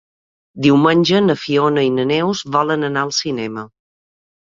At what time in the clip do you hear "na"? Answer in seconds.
1.27-1.35, 2.01-2.09